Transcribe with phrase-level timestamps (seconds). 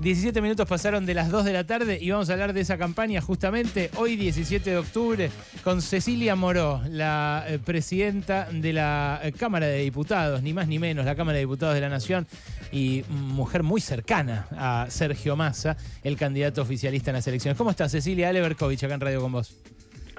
[0.00, 2.78] 17 minutos pasaron de las 2 de la tarde y vamos a hablar de esa
[2.78, 5.30] campaña justamente hoy 17 de octubre
[5.62, 10.78] con Cecilia Moró, la eh, presidenta de la eh, Cámara de Diputados, ni más ni
[10.78, 12.26] menos, la Cámara de Diputados de la Nación
[12.72, 17.58] y mujer muy cercana a Sergio Massa, el candidato oficialista en las elecciones.
[17.58, 18.30] ¿Cómo estás Cecilia?
[18.30, 19.54] Ale Berkovich acá en Radio con vos.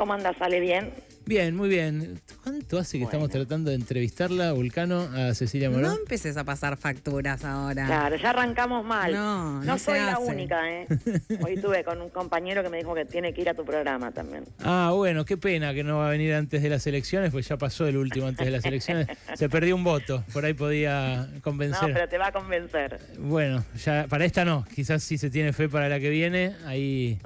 [0.01, 0.35] ¿Cómo andas?
[0.39, 0.91] ¿Sale bien?
[1.27, 2.19] Bien, muy bien.
[2.41, 5.83] ¿Cuánto hace que estamos tratando de entrevistarla, Vulcano, a Cecilia Morón?
[5.83, 7.85] No empieces a pasar facturas ahora.
[7.85, 9.13] Claro, ya arrancamos mal.
[9.13, 10.87] No, no, soy la única, ¿eh?
[11.45, 14.11] Hoy estuve con un compañero que me dijo que tiene que ir a tu programa
[14.11, 14.43] también.
[14.63, 17.57] Ah, bueno, qué pena que no va a venir antes de las elecciones, pues ya
[17.57, 19.05] pasó el último antes de las elecciones.
[19.35, 21.89] Se perdió un voto, por ahí podía convencer.
[21.89, 22.99] No, pero te va a convencer.
[23.19, 27.19] Bueno, ya para esta no, quizás si se tiene fe para la que viene, ahí...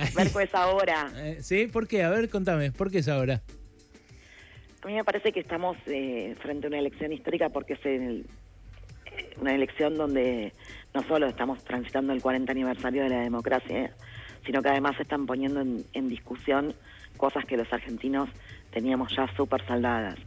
[0.14, 1.10] Verco es ahora.
[1.16, 1.66] Eh, ¿Sí?
[1.66, 2.02] ¿Por qué?
[2.02, 3.42] A ver, contame, ¿por qué es ahora?
[4.82, 8.24] A mí me parece que estamos eh, frente a una elección histórica porque es eh,
[9.40, 10.54] una elección donde
[10.94, 13.94] no solo estamos transitando el 40 aniversario de la democracia,
[14.46, 16.74] sino que además se están poniendo en, discusión
[17.18, 18.30] cosas que los argentinos
[18.70, 20.18] teníamos ya súper saldadas.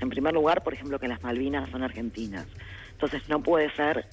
[0.00, 2.46] En primer lugar, por ejemplo, que las Malvinas son argentinas.
[2.92, 4.06] Entonces no puede ser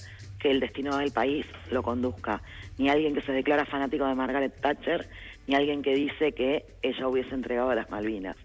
[0.44, 2.42] que el destino del país lo conduzca
[2.76, 5.08] ni alguien que se declara fanático de Margaret Thatcher,
[5.46, 8.36] ni alguien que dice que ella hubiese entregado a las Malvinas.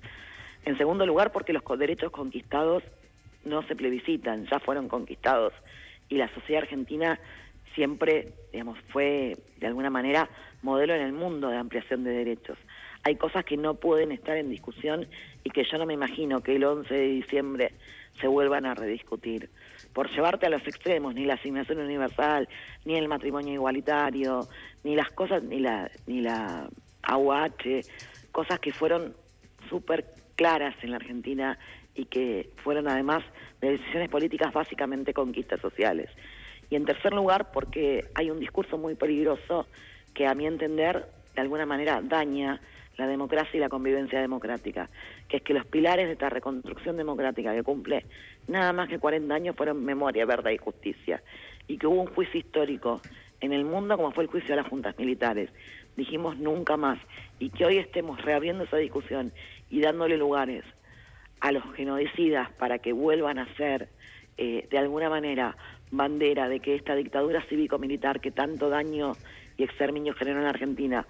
[0.63, 2.83] En segundo lugar, porque los derechos conquistados
[3.43, 5.51] no se plebiscitan, ya fueron conquistados
[6.07, 7.19] y la sociedad argentina
[7.75, 10.29] siempre, digamos, fue de alguna manera
[10.61, 12.57] modelo en el mundo de ampliación de derechos.
[13.03, 15.07] Hay cosas que no pueden estar en discusión
[15.43, 17.71] y que yo no me imagino que el 11 de diciembre
[18.19, 19.49] se vuelvan a rediscutir.
[19.93, 22.49] Por llevarte a los extremos, ni la asignación universal,
[22.85, 24.47] ni el matrimonio igualitario,
[24.83, 26.69] ni las cosas, ni la, ni la
[27.03, 27.81] AUH,
[28.31, 29.15] cosas que fueron
[29.69, 30.05] súper
[30.35, 31.57] claras en la Argentina
[31.95, 33.23] y que fueron además
[33.61, 36.09] de decisiones políticas básicamente conquistas sociales.
[36.69, 39.67] Y en tercer lugar, porque hay un discurso muy peligroso
[40.13, 42.61] que a mi entender de alguna manera daña
[42.99, 44.89] la democracia y la convivencia democrática,
[45.27, 48.05] que es que los pilares de esta reconstrucción democrática que cumple
[48.47, 51.23] nada más que 40 años fueron memoria, verdad y justicia,
[51.67, 53.01] y que hubo un juicio histórico
[53.41, 55.49] en el mundo como fue el juicio de las juntas militares.
[55.95, 56.99] Dijimos nunca más,
[57.39, 59.31] y que hoy estemos reabriendo esa discusión
[59.69, 60.63] y dándole lugares
[61.39, 63.89] a los genocidas para que vuelvan a ser,
[64.37, 65.55] eh, de alguna manera,
[65.91, 69.13] bandera de que esta dictadura cívico-militar que tanto daño
[69.57, 71.05] y exterminio generó en Argentina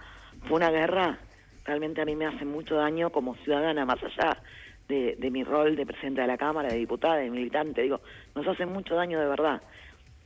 [0.47, 1.19] fue una guerra,
[1.65, 4.41] realmente a mí me hace mucho daño como ciudadana, más allá
[4.87, 8.01] de, mi rol de presidente de la Cámara, de diputada, de militante, digo,
[8.35, 9.61] nos hace mucho daño de verdad.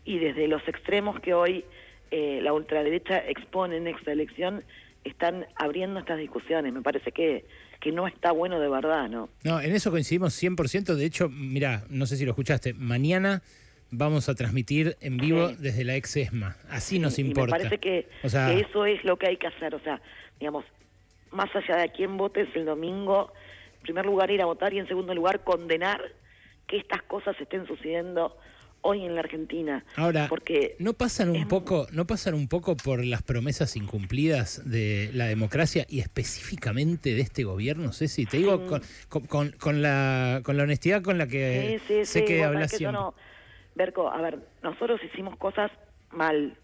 [0.05, 1.66] Y desde los extremos que hoy
[2.11, 4.63] eh, la ultraderecha expone en esta elección,
[5.03, 6.71] están abriendo estas discusiones.
[6.71, 7.45] Me parece que,
[7.81, 9.29] que no está bueno de verdad, ¿no?
[9.44, 10.95] No, en eso coincidimos 100%.
[10.95, 13.41] De hecho, mira, no sé si lo escuchaste, mañana
[13.91, 16.55] vamos a transmitir en vivo desde la ex ESMA.
[16.69, 17.57] Así nos importa.
[17.57, 19.75] me parece que, eso es lo que hay que hacer.
[19.75, 20.01] O sea,
[20.39, 20.65] digamos,
[21.33, 23.31] más allá de a quién votes el domingo,
[23.77, 26.01] en primer lugar ir a votar y en segundo lugar condenar
[26.67, 28.38] que estas cosas estén sucediendo
[28.83, 29.83] hoy en la Argentina.
[29.95, 35.09] Ahora, porque no pasan un poco, no pasan un poco por las promesas incumplidas de
[35.13, 38.25] la democracia y específicamente de este gobierno, Ceci.
[38.25, 43.00] Te digo con, con, la con la honestidad con la que sé que hablas siempre.
[43.75, 45.71] Berco, a ver, nosotros hicimos cosas
[46.11, 46.55] mal.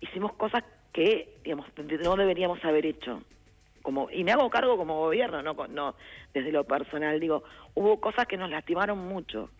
[0.00, 0.62] Hicimos cosas
[0.92, 3.22] que, digamos, no deberíamos haber hecho.
[3.84, 5.94] Como, y me hago cargo como gobierno, no, no
[6.32, 7.20] desde lo personal.
[7.20, 9.50] Digo, hubo cosas que nos lastimaron mucho.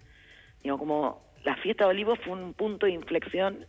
[0.63, 3.67] Digo, como la fiesta de Olivos fue un punto de inflexión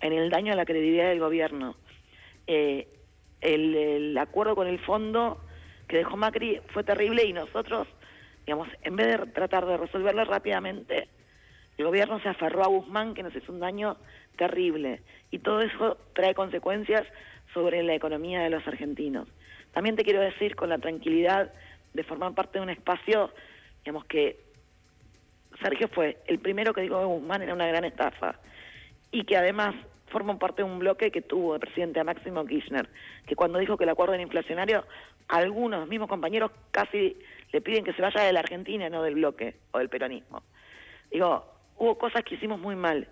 [0.00, 1.74] en el daño a la credibilidad del gobierno.
[2.46, 2.86] Eh,
[3.40, 5.40] el, el, acuerdo con el fondo
[5.88, 7.88] que dejó Macri fue terrible y nosotros,
[8.46, 11.08] digamos, en vez de tratar de resolverlo rápidamente,
[11.76, 13.96] el gobierno se aferró a Guzmán, que nos hizo un daño
[14.36, 15.02] terrible.
[15.32, 17.04] Y todo eso trae consecuencias
[17.52, 19.28] sobre la economía de los argentinos.
[19.72, 21.52] También te quiero decir, con la tranquilidad
[21.94, 23.30] de formar parte de un espacio,
[23.84, 24.38] digamos que
[25.62, 28.36] Sergio fue el primero que dijo que Guzmán era una gran estafa
[29.10, 29.74] y que además
[30.08, 32.88] forma parte de un bloque que tuvo el presidente a Máximo Kirchner,
[33.26, 34.84] que cuando dijo que el acuerdo era inflacionario,
[35.28, 37.16] algunos mismos compañeros casi
[37.52, 40.42] le piden que se vaya de la Argentina, no del bloque o del peronismo.
[41.10, 41.44] Digo,
[41.76, 43.06] hubo cosas que hicimos muy mal,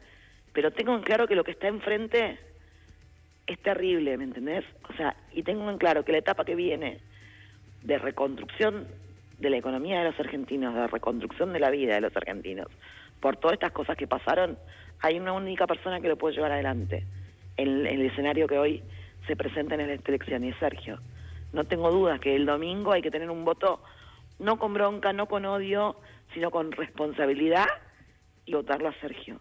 [0.52, 2.38] pero tengo en claro que lo que está enfrente
[3.46, 4.64] es terrible, ¿me entendés?
[4.88, 6.98] O sea, y tengo en claro que la etapa que viene
[7.82, 8.88] de reconstrucción
[9.38, 12.66] de la economía de los argentinos, de reconstrucción de la vida de los argentinos,
[13.20, 14.58] por todas estas cosas que pasaron,
[15.00, 17.04] hay una única persona que lo puede llevar adelante
[17.56, 18.82] en, el escenario que hoy
[19.26, 20.98] se presenta en esta elección, y es Sergio.
[21.52, 23.82] No tengo dudas que el domingo hay que tener un voto
[24.38, 25.96] no con bronca, no con odio,
[26.34, 27.66] sino con responsabilidad
[28.44, 29.40] y votarlo a Sergio.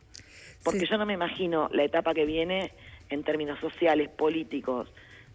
[0.64, 2.72] Porque yo no me imagino la etapa que viene
[3.10, 4.90] en términos sociales, políticos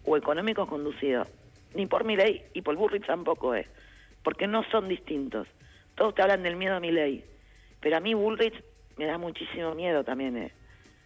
[0.04, 1.26] o económicos conducido
[1.74, 3.66] ni por mi ley y por Burrich tampoco es,
[4.22, 5.46] porque no son distintos.
[5.94, 7.24] Todos te hablan del miedo a mi ley,
[7.80, 8.54] pero a mí Bullrich
[8.96, 10.36] me da muchísimo miedo también.
[10.36, 10.52] Eh.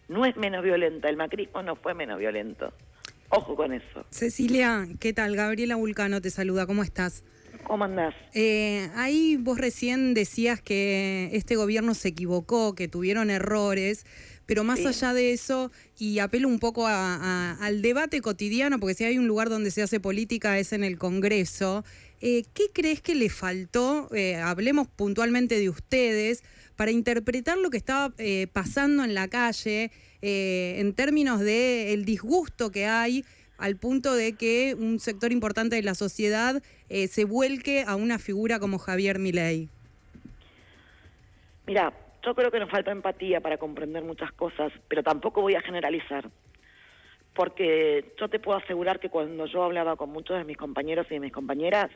[0.09, 2.73] No es menos violenta, el macrismo no fue menos violento.
[3.31, 4.05] Ojo con eso.
[4.11, 5.35] Cecilia, ¿qué tal?
[5.35, 7.25] Gabriela Vulcano te saluda, ¿cómo estás?
[7.67, 8.15] ¿Cómo andás?
[8.33, 14.05] Eh, ahí vos recién decías que este gobierno se equivocó, que tuvieron errores,
[14.47, 19.19] pero más allá de eso, y apelo un poco al debate cotidiano, porque si hay
[19.19, 21.85] un lugar donde se hace política es en el Congreso,
[22.21, 26.43] eh, ¿qué crees que le faltó, eh, hablemos puntualmente de ustedes,
[26.77, 28.13] para interpretar lo que estaba
[28.53, 33.25] pasando en la calle en términos del el disgusto que hay?
[33.57, 38.19] al punto de que un sector importante de la sociedad eh, se vuelque a una
[38.19, 39.69] figura como Javier Milei?
[41.67, 41.93] Mira,
[42.25, 46.29] yo creo que nos falta empatía para comprender muchas cosas, pero tampoco voy a generalizar.
[47.35, 51.15] Porque yo te puedo asegurar que cuando yo hablaba con muchos de mis compañeros y
[51.15, 51.91] de mis compañeras,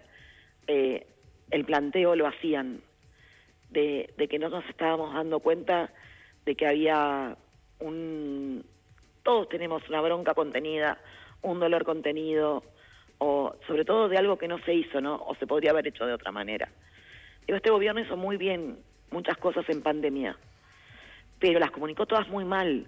[0.67, 1.07] eh,
[1.51, 2.81] el planteo lo hacían,
[3.71, 5.93] de, de que no nos estábamos dando cuenta
[6.45, 7.37] de que había
[7.81, 8.65] un...
[9.23, 10.99] Todos tenemos una bronca contenida,
[11.43, 12.65] un dolor contenido
[13.19, 15.17] o sobre todo de algo que no se hizo, ¿no?
[15.17, 16.69] O se podría haber hecho de otra manera.
[17.47, 18.79] Digo, este gobierno hizo muy bien
[19.11, 20.37] muchas cosas en pandemia,
[21.39, 22.87] pero las comunicó todas muy mal,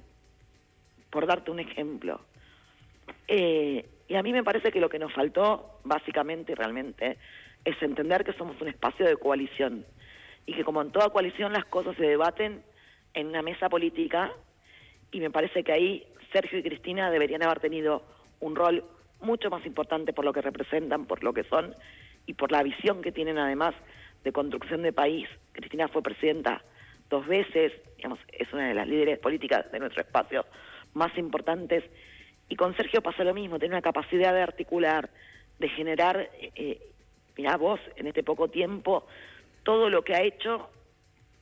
[1.11, 2.21] por darte un ejemplo.
[3.27, 7.17] Eh, y a mí me parece que lo que nos faltó, básicamente realmente,
[7.65, 9.85] es entender que somos un espacio de coalición
[10.47, 12.63] y que como en toda coalición las cosas se debaten
[13.15, 14.33] en una mesa política
[15.13, 18.03] y me parece que ahí Sergio y Cristina deberían haber tenido
[18.41, 18.85] un rol
[19.21, 21.75] mucho más importante por lo que representan, por lo que son
[22.27, 23.75] y por la visión que tienen además
[24.25, 25.29] de construcción de país.
[25.53, 26.63] Cristina fue presidenta
[27.09, 30.47] dos veces, digamos, es una de las líderes políticas de nuestro espacio
[30.95, 31.85] más importantes.
[32.49, 35.11] Y con Sergio pasa lo mismo, tiene una capacidad de articular,
[35.59, 36.81] de generar, eh,
[37.37, 39.07] mirá vos, en este poco tiempo,
[39.63, 40.71] todo lo que ha hecho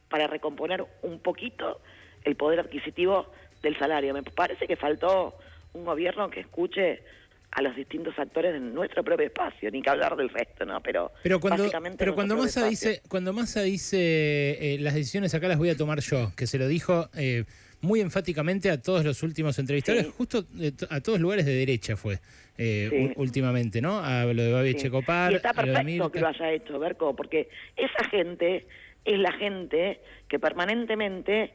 [0.09, 1.81] para recomponer un poquito
[2.25, 3.31] el poder adquisitivo
[3.63, 4.15] del salario.
[4.15, 5.35] Me parece que faltó
[5.75, 7.03] un gobierno que escuche
[7.51, 10.81] a los distintos actores de nuestro propio espacio, ni que hablar del resto, ¿no?
[10.83, 15.59] Pero, pero cuando, pero cuando Massa dice, cuando Massa dice eh, las decisiones acá las
[15.59, 17.45] voy a tomar yo, que se lo dijo eh,
[17.81, 20.45] muy enfáticamente a todos los últimos entrevistadores, justo
[20.91, 22.19] a todos lugares de derecha fue
[22.59, 23.99] eh, últimamente, ¿no?
[23.99, 24.91] A lo de Babi sí.
[24.91, 25.33] Copar.
[25.33, 28.67] Y está perfecto que lo haya hecho, Berco, porque esa gente
[29.05, 31.53] es la gente que permanentemente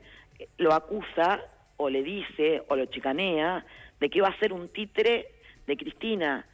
[0.57, 1.42] lo acusa
[1.78, 3.66] o le dice o lo chicanea
[4.00, 5.28] de que va a ser un títere
[5.68, 6.45] de Cristina.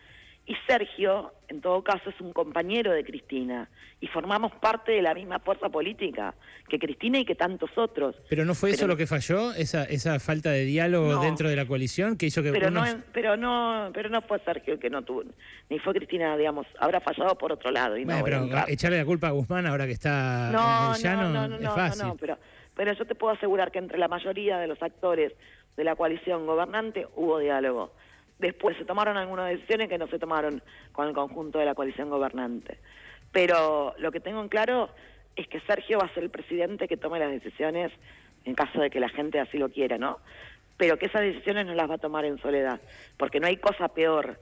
[0.45, 3.69] Y Sergio, en todo caso, es un compañero de Cristina
[4.01, 6.33] y formamos parte de la misma fuerza política
[6.69, 8.15] que Cristina y que tantos otros.
[8.29, 11.65] Pero no fue eso lo que falló, esa esa falta de diálogo dentro de la
[11.65, 15.03] coalición que hizo que pero no pero no pero no fue Sergio el que no
[15.03, 15.23] tuvo
[15.69, 19.27] ni fue Cristina, digamos, habrá fallado por otro lado y no pero echarle la culpa
[19.27, 22.07] a Guzmán ahora que está no, en llano no, no, es fácil.
[22.07, 22.37] No, pero
[22.75, 25.33] pero yo te puedo asegurar que entre la mayoría de los actores
[25.75, 27.91] de la coalición gobernante hubo diálogo.
[28.39, 32.09] Después se tomaron algunas decisiones que no se tomaron con el conjunto de la coalición
[32.09, 32.79] gobernante.
[33.31, 34.89] Pero lo que tengo en claro
[35.35, 37.91] es que Sergio va a ser el presidente que tome las decisiones
[38.45, 40.19] en caso de que la gente así lo quiera, ¿no?
[40.77, 42.79] Pero que esas decisiones no las va a tomar en soledad,
[43.17, 44.39] porque no hay cosa peor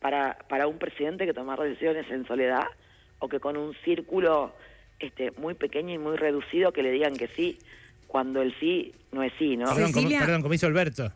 [0.00, 2.66] para, para un presidente que tomar decisiones en soledad
[3.18, 4.52] o que con un círculo
[4.98, 7.58] este, muy pequeño y muy reducido que le digan que sí
[8.06, 9.72] cuando el sí no es sí, ¿no?
[9.74, 11.12] Perdón, como, perdón, como hizo Alberto.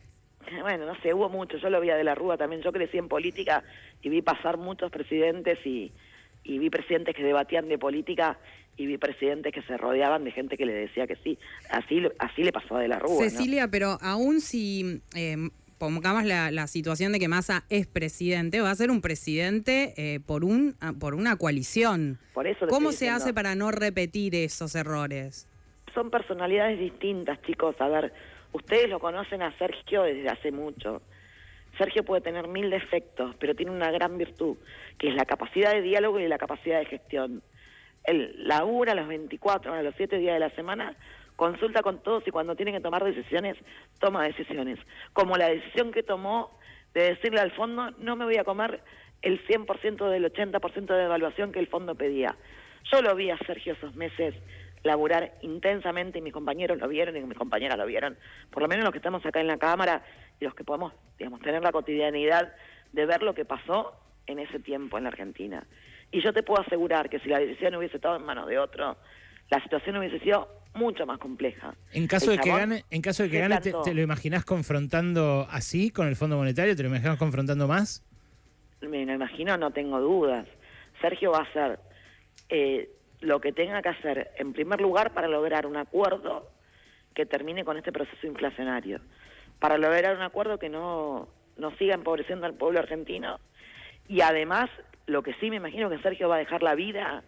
[0.63, 3.09] Bueno, no sé, hubo mucho, yo lo vi de la Rúa también, yo crecí en
[3.09, 3.63] política
[4.03, 5.93] y vi pasar muchos presidentes y,
[6.43, 8.39] y vi presidentes que debatían de política
[8.77, 11.39] y vi presidentes que se rodeaban de gente que le decía que sí.
[11.71, 13.23] Así, así le pasó a De la Rúa.
[13.23, 15.37] Cecilia, pero aún si eh,
[15.79, 20.21] pongamos la, la, situación de que Massa es presidente, va a ser un presidente eh,
[20.21, 22.19] por, un, ah, por una coalición.
[22.33, 25.49] Por eso ¿Cómo se hace para no repetir esos errores?
[25.95, 27.77] son personalidades distintas, chicos.
[27.79, 28.13] A ver,
[28.55, 31.03] ustedes lo conocen a Sergio desde hace mucho.
[31.77, 34.57] Sergio puede tener mil defectos, pero tiene una gran virtud,
[34.97, 37.43] que es la capacidad de diálogo y la capacidad de gestión.
[38.05, 40.95] Él labura los 24 a los 7 días de la semana,
[41.35, 43.57] consulta con todos y cuando tiene que tomar decisiones,
[43.99, 44.79] toma decisiones.
[45.13, 46.57] Como la decisión que tomó
[46.95, 48.81] de decirle al fondo, no me voy a comer
[49.23, 52.37] el 100% del 80% de evaluación que el fondo pedía.
[52.93, 54.35] Yo lo vi a Sergio esos meses
[54.85, 58.17] laburar intensamente y mis compañeros lo vieron y mis compañeras lo vieron,
[58.51, 60.05] por lo menos los que estamos acá en la Cámara
[60.39, 62.55] y los que podemos, digamos, tener la cotidianidad
[62.93, 63.95] de ver lo que pasó
[64.27, 65.67] en ese tiempo en la Argentina.
[66.13, 68.97] Y yo te puedo asegurar que si la decisión hubiese estado en manos de otro,
[69.51, 71.75] la situación hubiese sido mucho más compleja.
[71.93, 75.91] En caso de que gane, en caso de que gane, te, lo imaginás confrontando así
[75.91, 76.77] con el Fondo Monetario?
[76.77, 78.05] ¿Te lo imaginás confrontando más?
[78.81, 80.47] Me lo imagino, no tengo dudas.
[81.01, 81.79] Sergio va a hacer
[82.49, 86.49] eh, lo que tenga que hacer, en primer lugar, para lograr un acuerdo
[87.15, 89.01] que termine con este proceso inflacionario,
[89.59, 93.39] para lograr un acuerdo que no, no siga empobreciendo al pueblo argentino
[94.09, 94.71] y además
[95.07, 97.23] lo que sí me imagino que Sergio va a dejar la vida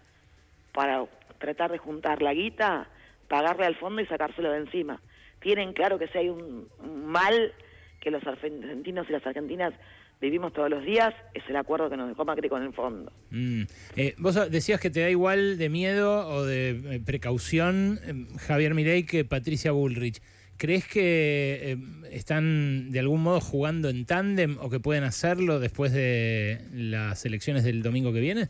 [0.73, 1.05] para
[1.39, 2.89] tratar de juntar la guita,
[3.29, 5.01] pagarle al fondo y sacárselo de encima.
[5.41, 7.53] Tienen claro que si hay un, mal
[8.01, 9.73] que los argentinos y las argentinas
[10.21, 13.13] vivimos todos los días, es el acuerdo que nos dejó Macri con el fondo.
[13.31, 13.63] Mm.
[13.97, 18.75] Eh, vos decías que te da igual de miedo o de eh, precaución eh, Javier
[18.75, 20.21] Mirey que Patricia Bullrich.
[20.59, 21.77] ¿Crees que
[22.11, 27.63] están de algún modo jugando en tándem o que pueden hacerlo después de las elecciones
[27.63, 28.49] del domingo que viene?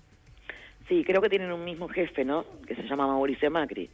[0.87, 2.47] Sí, creo que tienen un mismo jefe, ¿no?
[2.65, 3.91] Que se llama Mauricio Macri.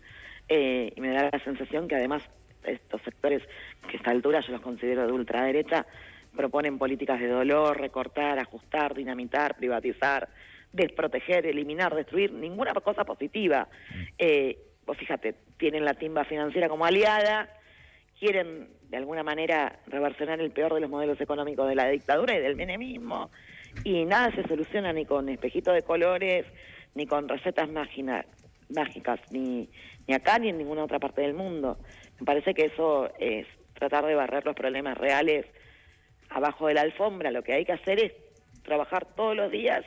[0.50, 2.22] y me da la sensación que además
[2.64, 3.42] estos sectores,
[3.88, 5.86] que a esta altura yo los considero de ultraderecha,
[6.36, 10.28] proponen políticas de dolor, recortar, ajustar, dinamitar, privatizar,
[10.72, 13.68] desproteger, eliminar, destruir, ninguna cosa positiva.
[13.90, 14.02] Mm.
[14.18, 17.48] Eh, vos fíjate, tienen la timba financiera como aliada,
[18.18, 22.40] quieren de alguna manera reversionar el peor de los modelos económicos de la dictadura y
[22.40, 23.30] del menemismo,
[23.84, 26.44] y nada se soluciona ni con espejitos de colores,
[26.94, 29.68] ni con recetas mágicas, ni,
[30.06, 31.78] ni acá ni en ninguna otra parte del mundo.
[32.20, 35.46] Me parece que eso es tratar de barrer los problemas reales
[36.34, 38.12] abajo de la alfombra, lo que hay que hacer es
[38.62, 39.84] trabajar todos los días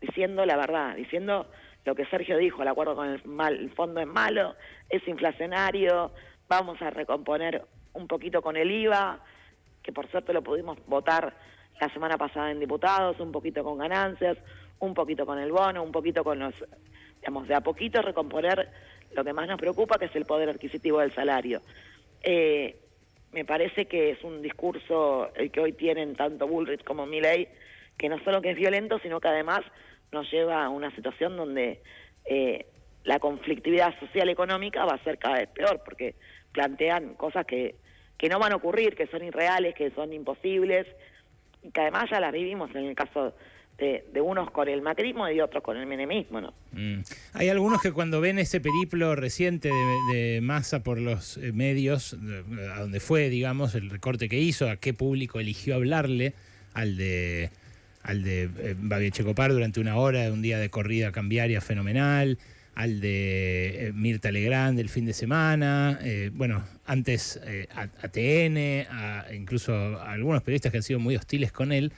[0.00, 1.46] diciendo la verdad, diciendo
[1.84, 4.54] lo que Sergio dijo, el acuerdo con el, mal, fondo es malo,
[4.90, 6.10] es inflacionario,
[6.48, 9.20] vamos a recomponer un poquito con el IVA,
[9.82, 11.34] que por suerte lo pudimos votar
[11.80, 14.36] la semana pasada en diputados, un poquito con ganancias,
[14.80, 16.54] un poquito con el bono, un poquito con los,
[17.20, 18.68] digamos, de a poquito recomponer
[19.12, 21.62] lo que más nos preocupa, que es el poder adquisitivo del salario.
[22.22, 22.76] Eh,
[23.36, 27.46] me parece que es un discurso el que hoy tienen tanto Bullrich como Milley,
[27.98, 29.60] que no solo que es violento, sino que además
[30.10, 31.82] nos lleva a una situación donde
[32.24, 32.64] eh,
[33.04, 36.14] la conflictividad social económica va a ser cada vez peor, porque
[36.52, 37.74] plantean cosas que,
[38.16, 40.86] que no van a ocurrir, que son irreales, que son imposibles,
[41.62, 43.34] y que además ya las vivimos en el caso
[43.78, 46.54] de, unos con el macrismo y otros con el menemismo, ¿no?
[46.72, 47.00] Mm.
[47.34, 49.70] Hay algunos que cuando ven ese periplo reciente
[50.12, 52.16] de, masa por los eh, medios,
[52.74, 56.32] a donde fue, digamos, el recorte que hizo, a qué público eligió hablarle,
[56.72, 57.50] al de
[58.02, 62.38] al de eh, Checopar durante una hora, un día de corrida cambiaria fenomenal,
[62.74, 65.98] al de eh, Mirta Legrand del fin de semana,
[66.32, 67.40] bueno, antes
[67.74, 71.92] a, a, TN, a, incluso a algunos periodistas que han sido muy hostiles con él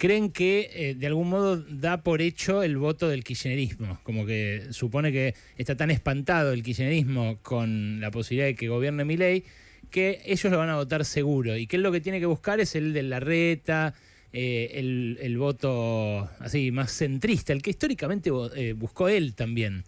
[0.00, 4.68] creen que eh, de algún modo da por hecho el voto del kirchnerismo, como que
[4.70, 9.44] supone que está tan espantado el kirchnerismo con la posibilidad de que gobierne mi ley
[9.90, 12.60] que ellos lo van a votar seguro y que él lo que tiene que buscar
[12.60, 13.92] es el de la reta,
[14.32, 19.84] eh, el, voto así más centrista, el que históricamente eh, buscó él también.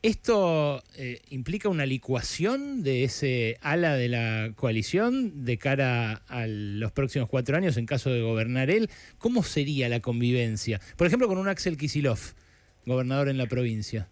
[0.00, 6.92] ¿Esto eh, implica una licuación de ese ala de la coalición de cara a los
[6.92, 8.90] próximos cuatro años en caso de gobernar él?
[9.18, 10.78] ¿Cómo sería la convivencia?
[10.96, 12.20] Por ejemplo, con un Axel Kisilov,
[12.86, 14.06] gobernador en la provincia.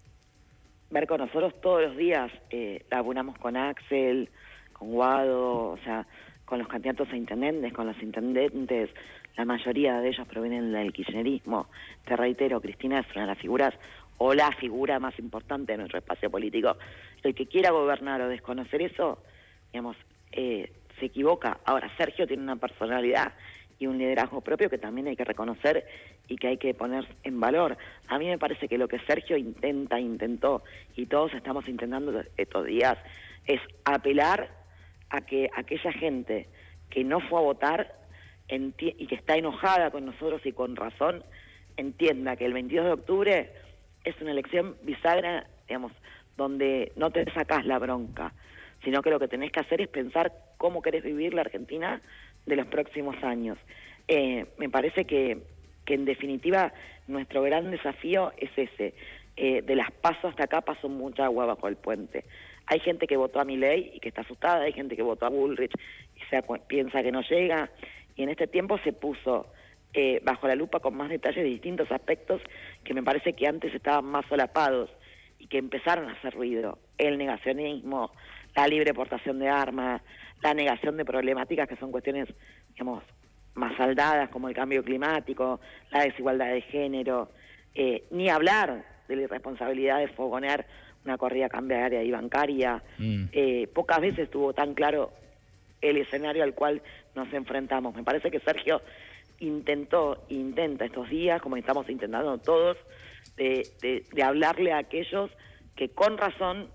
[0.91, 4.29] Marco, nosotros todos los días eh, laburamos con Axel,
[4.73, 6.05] con Guado, o sea,
[6.47, 8.91] con los candidatos a intendentes, con los intendentes,
[9.37, 11.69] la mayoría de ellos provienen del kirchnerismo.
[12.07, 13.75] Te reitero, Cristina es una de las figuras
[14.19, 16.77] o la figura más importante de nuestro espacio político.
[17.23, 19.19] El que quiera gobernar o desconocer eso,
[19.73, 19.97] digamos,
[20.33, 21.61] eh, se equivoca.
[21.65, 23.33] Ahora, Sergio tiene una personalidad
[23.79, 25.87] y un liderazgo propio que también hay que reconocer
[26.29, 27.77] y que hay que poner en valor.
[28.09, 30.63] A mí me parece que lo que Sergio intenta, intentó,
[30.97, 32.97] y todos estamos intentando estos días,
[33.47, 34.51] es apelar
[35.11, 36.49] a que aquella gente
[36.91, 37.95] que no fue a votar
[38.49, 41.25] y que está enojada con nosotros y con razón,
[41.77, 43.53] entienda que el 22 de octubre
[44.07, 45.93] es una elección bisagra, digamos,
[46.37, 48.33] donde no te sacás la bronca,
[48.85, 52.01] sino que lo que tenés que hacer es pensar cómo querés vivir la Argentina
[52.47, 53.59] de los próximos años.
[54.07, 55.43] Eh, me parece que,
[55.85, 56.73] que, en definitiva
[57.09, 58.95] nuestro gran desafío es ese.
[59.37, 62.25] Eh, de las pasos hasta acá pasó mucha agua bajo el puente.
[62.67, 65.27] Hay gente que votó a mi ley y que está asustada, hay gente que votó
[65.27, 65.73] a Bullrich
[66.15, 67.71] y se piensa que no llega,
[68.17, 69.47] y en este tiempo se puso
[69.95, 72.43] eh, bajo la lupa con más detalles de distintos aspectos
[72.85, 74.91] que me parece que antes estaban más solapados
[75.39, 76.79] y que empezaron a hacer ruido.
[76.99, 78.11] El negacionismo,
[78.55, 80.03] la libre portación de armas,
[80.43, 82.29] la negación de problemáticas que son cuestiones,
[82.71, 83.03] digamos,
[83.55, 87.31] más saldadas como el cambio climático, la desigualdad de género,
[87.75, 90.67] eh, ni hablar de la irresponsabilidad de fogonear
[91.05, 92.83] una corrida cambiaria y bancaria.
[92.99, 93.25] Mm.
[93.33, 95.13] Eh, pocas veces estuvo tan claro
[95.81, 96.83] el escenario al cual
[97.15, 97.95] nos enfrentamos.
[97.95, 98.83] Me parece que Sergio
[99.41, 102.77] intentó, intenta estos días, como estamos intentando todos,
[103.37, 105.31] de, de, de hablarle a aquellos
[105.75, 106.69] que con razón,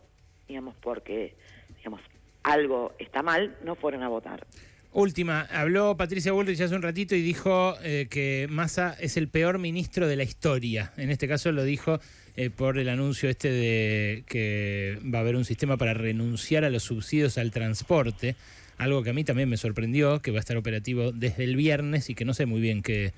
[0.47, 1.35] digamos, porque,
[1.77, 2.01] digamos,
[2.43, 4.45] algo está mal, no fueron a votar.
[4.93, 9.57] Última, habló Patricia Bullrich hace un ratito y dijo eh, que Massa es el peor
[9.57, 10.91] ministro de la historia.
[10.97, 12.01] En este caso lo dijo
[12.35, 16.69] eh, por el anuncio este de que va a haber un sistema para renunciar a
[16.69, 18.35] los subsidios al transporte,
[18.81, 22.09] algo que a mí también me sorprendió, que va a estar operativo desde el viernes
[22.09, 23.13] y que no sé muy bien qué,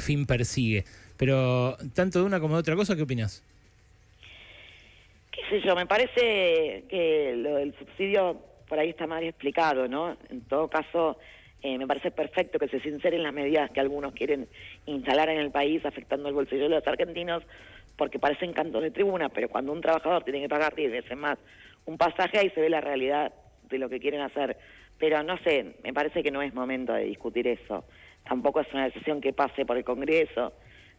[0.00, 0.84] fin persigue.
[1.18, 3.42] Pero tanto de una como de otra cosa, ¿qué opinas?
[5.30, 10.16] qué sé yo, me parece que lo del subsidio por ahí está mal explicado, ¿no?
[10.30, 11.18] En todo caso,
[11.62, 14.48] eh, me parece perfecto que se sinceren las medidas que algunos quieren
[14.86, 17.42] instalar en el país afectando el bolsillo de los argentinos,
[17.98, 21.38] porque parecen cantos de tribuna, pero cuando un trabajador tiene que pagar 10 veces más
[21.84, 23.32] un pasaje, ahí se ve la realidad
[23.68, 24.56] de lo que quieren hacer.
[25.02, 27.84] Pero no sé, me parece que no es momento de discutir eso.
[28.22, 30.52] Tampoco es una decisión que pase por el Congreso,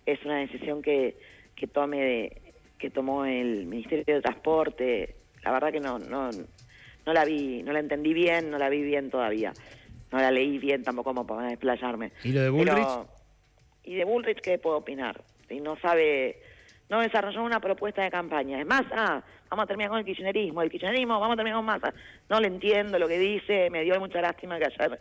[0.06, 1.16] es una decisión que,
[1.56, 2.42] que tome de,
[2.78, 5.16] que tomó el Ministerio de Transporte.
[5.46, 8.82] La verdad que no, no, no la vi, no la entendí bien, no la vi
[8.82, 9.54] bien todavía.
[10.12, 12.12] No la leí bien tampoco como para desplayarme.
[12.26, 12.74] ¿Y lo de Bullrich?
[12.76, 13.08] Pero-
[13.86, 15.22] ¿Y de Bullrich qué puedo opinar?
[15.48, 16.42] Si no sabe,
[16.94, 18.60] no desarrolló una propuesta de campaña.
[18.60, 19.20] Es más, ah,
[19.50, 20.62] vamos a terminar con el kirchnerismo.
[20.62, 21.92] El kirchnerismo, vamos a terminar con Massa.
[22.30, 25.00] No le entiendo lo que dice, me dio mucha lástima que ayer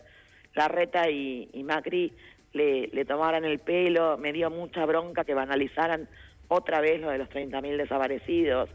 [0.55, 2.11] Larreta y, Macri
[2.55, 6.09] le, le tomaran el pelo, me dio mucha bronca que banalizaran
[6.49, 8.71] otra vez lo de los 30.000 desaparecidos.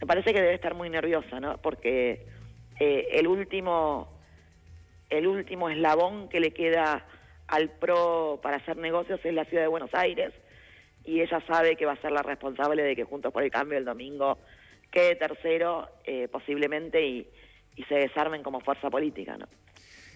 [0.00, 1.58] Me parece que debe estar muy nerviosa, ¿no?
[1.58, 2.26] Porque
[2.80, 4.08] eh, el último
[5.08, 7.06] el último eslabón que le queda
[7.46, 10.32] al PRO para hacer negocios es la ciudad de Buenos Aires
[11.06, 13.78] y ella sabe que va a ser la responsable de que Juntos por el Cambio
[13.78, 14.38] el domingo
[14.90, 17.26] quede tercero eh, posiblemente y,
[17.76, 19.46] y se desarmen como fuerza política, ¿no?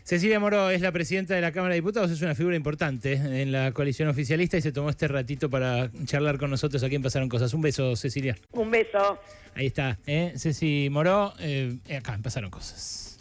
[0.02, 3.52] Cecilia Moró es la presidenta de la Cámara de Diputados, es una figura importante en
[3.52, 7.28] la coalición oficialista y se tomó este ratito para charlar con nosotros aquí en Pasaron
[7.28, 7.54] Cosas.
[7.54, 8.34] Un beso, Cecilia.
[8.52, 9.20] Un beso.
[9.54, 10.32] Ahí está, ¿eh?
[10.36, 13.18] Ceci Moró, eh, acá en Pasaron Cosas.